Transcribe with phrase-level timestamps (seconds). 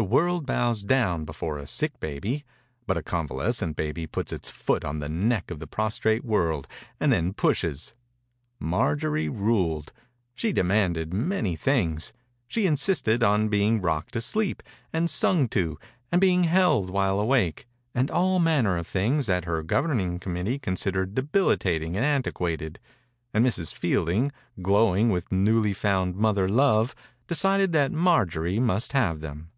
[0.00, 2.44] The world bows down before a sick baby,
[2.86, 5.58] but a convalescent 76 THE INCUBATOR BABY baby puts its foot on the neck of
[5.58, 6.68] the prostrate world
[7.00, 7.96] and then pushes.
[8.60, 9.92] Marjorie ruled.
[10.36, 12.12] She demanded many things.
[12.46, 15.76] She insisted on being rocked to sleep, and sung to,
[16.12, 20.62] and being held while awake, and all manner of things that her governing com mittee
[20.62, 22.78] considered debilitating and antiquated,
[23.34, 23.74] and Mrs.
[23.74, 24.30] Field ing,
[24.62, 26.94] glowing with newly found mother love,
[27.26, 29.50] decided that Mar jorie must have them.